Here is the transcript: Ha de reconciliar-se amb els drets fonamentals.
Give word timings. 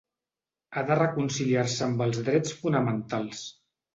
Ha 0.79 0.83
de 0.87 0.95
reconciliar-se 0.99 1.83
amb 1.87 2.03
els 2.05 2.21
drets 2.29 2.57
fonamentals. 2.63 3.45